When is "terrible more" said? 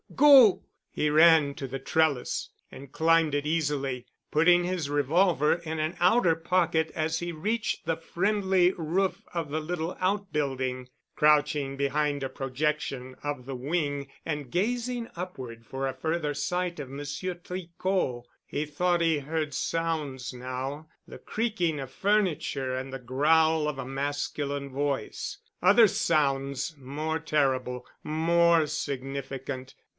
27.19-28.65